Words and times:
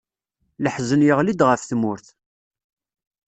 Laḥzen 0.63 1.05
yeɣli-d 1.07 1.41
ɣef 1.49 1.61
tmurt. 1.63 2.07